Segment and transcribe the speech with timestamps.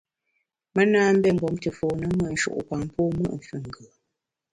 [0.73, 3.85] Me na mbé mgbom te fone mùt nshu’pam pô mùt füngù.